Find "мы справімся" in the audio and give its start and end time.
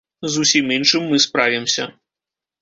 1.11-1.87